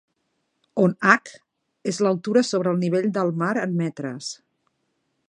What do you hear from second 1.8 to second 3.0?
és l'altura sobre el